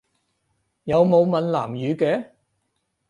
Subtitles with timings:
[0.85, 2.29] 有冇閩南語嘅？